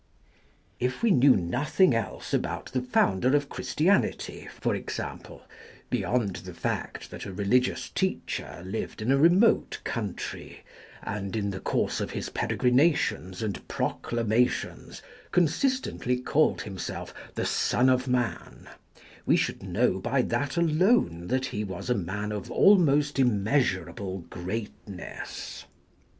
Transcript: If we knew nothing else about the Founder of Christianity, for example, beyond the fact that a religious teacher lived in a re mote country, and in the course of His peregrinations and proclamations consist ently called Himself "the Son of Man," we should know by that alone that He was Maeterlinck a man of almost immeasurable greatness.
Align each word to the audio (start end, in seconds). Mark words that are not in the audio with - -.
If 0.79 1.03
we 1.03 1.11
knew 1.11 1.35
nothing 1.35 1.93
else 1.93 2.33
about 2.33 2.71
the 2.71 2.81
Founder 2.81 3.35
of 3.35 3.49
Christianity, 3.49 4.47
for 4.59 4.73
example, 4.73 5.43
beyond 5.91 6.37
the 6.37 6.55
fact 6.55 7.11
that 7.11 7.27
a 7.27 7.31
religious 7.31 7.87
teacher 7.89 8.63
lived 8.65 9.03
in 9.03 9.11
a 9.11 9.17
re 9.19 9.29
mote 9.29 9.79
country, 9.83 10.63
and 11.03 11.35
in 11.35 11.51
the 11.51 11.59
course 11.59 12.01
of 12.01 12.09
His 12.09 12.29
peregrinations 12.29 13.43
and 13.43 13.67
proclamations 13.67 15.03
consist 15.31 15.85
ently 15.85 16.25
called 16.25 16.63
Himself 16.63 17.13
"the 17.35 17.45
Son 17.45 17.87
of 17.87 18.07
Man," 18.07 18.69
we 19.27 19.35
should 19.37 19.61
know 19.61 19.99
by 19.99 20.23
that 20.23 20.57
alone 20.57 21.27
that 21.27 21.45
He 21.45 21.63
was 21.63 21.89
Maeterlinck 21.89 22.01
a 22.01 22.03
man 22.11 22.31
of 22.31 22.49
almost 22.49 23.19
immeasurable 23.19 24.21
greatness. 24.31 25.65